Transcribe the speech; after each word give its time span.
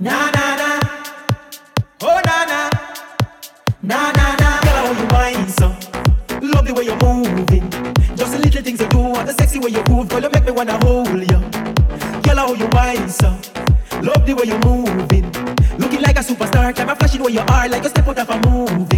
Na 0.00 0.30
na 0.30 0.54
na. 0.54 0.80
Oh 2.02 2.20
na 2.24 2.44
na. 2.46 2.70
Na 3.82 4.12
na 4.12 4.36
na. 4.38 4.60
Girl, 4.62 4.86
how 4.86 4.92
you 4.94 5.06
whine? 5.10 5.48
Love 6.40 6.66
the 6.66 6.72
way 6.72 6.84
you're 6.84 6.96
moving. 7.02 7.68
Just 8.14 8.32
the 8.32 8.38
little 8.38 8.62
things 8.62 8.80
you 8.80 8.88
do, 8.88 9.00
and 9.00 9.28
the 9.28 9.32
sexy 9.32 9.58
way 9.58 9.70
you 9.70 9.82
move, 9.90 10.08
girl, 10.08 10.22
you 10.22 10.30
make 10.30 10.44
me 10.44 10.52
wanna 10.52 10.78
hold 10.84 11.08
you. 11.08 11.40
Girl, 12.22 12.36
how 12.36 12.54
you 12.54 12.68
whine 12.68 13.08
so? 13.08 13.30
Love 14.00 14.24
the 14.24 14.34
way 14.38 14.46
you're 14.46 14.60
moving. 14.60 15.26
Looking 15.78 16.02
like 16.02 16.16
a 16.16 16.22
superstar, 16.22 16.72
time 16.72 16.96
flashing 16.96 17.20
where 17.20 17.32
you 17.32 17.40
are, 17.40 17.68
like 17.68 17.84
a 17.84 17.88
step 17.88 18.06
out 18.06 18.18
of 18.20 18.30
a 18.30 18.38
movie. 18.48 18.97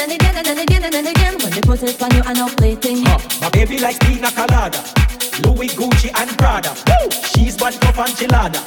And 0.00 0.12
again 0.12 0.36
and 0.36 0.46
then 0.46 0.58
again 0.58 0.84
and 0.84 0.92
then 0.92 1.06
again. 1.06 1.38
When 1.38 1.50
they 1.52 1.60
put 1.60 1.82
it 1.82 2.02
on 2.02 2.14
you, 2.14 2.22
I 2.24 2.32
know 2.32 2.48
plaything. 2.48 3.06
Uh, 3.06 3.18
my 3.40 3.50
baby 3.50 3.78
likes 3.78 3.98
pina 3.98 4.30
colada, 4.30 4.78
Louis 5.44 5.68
Gucci 5.68 6.10
and 6.14 6.30
Prada. 6.38 6.74
Woo! 6.86 7.10
She's 7.10 7.56
one 7.60 7.72
tough 7.72 7.98
and 7.98 8.14
chilada. 8.14 8.60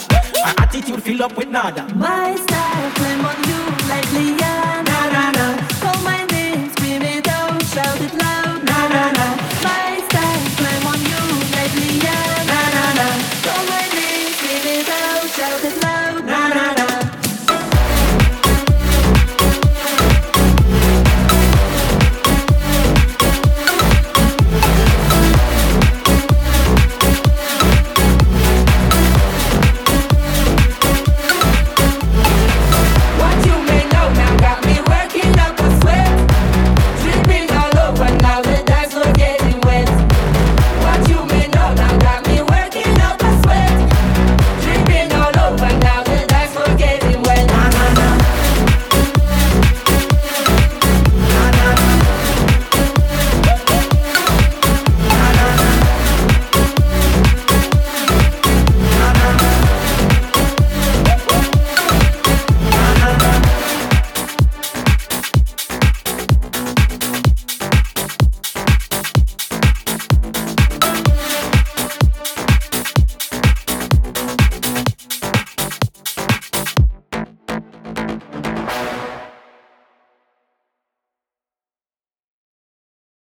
Her 0.46 0.54
attitude 0.64 1.04
fill 1.04 1.24
up 1.24 1.38
with 1.38 1.50
nada. 1.50 1.84
My 1.96 2.36
style, 2.36 2.92
climb 2.92 3.26
on 3.26 3.44
you 3.44 3.70